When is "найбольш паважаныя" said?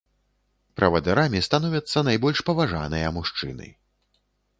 2.07-3.13